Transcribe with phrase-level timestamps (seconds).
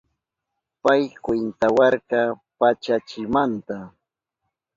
[0.83, 2.21] Pay kwintawarka
[2.59, 3.77] pachachimanta